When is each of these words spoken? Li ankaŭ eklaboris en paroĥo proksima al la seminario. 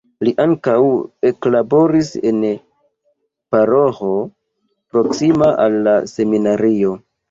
Li 0.27 0.31
ankaŭ 0.43 0.77
eklaboris 1.31 2.09
en 2.31 2.41
paroĥo 3.55 4.13
proksima 4.95 5.57
al 5.69 5.83
la 5.91 5.99
seminario. 6.19 7.03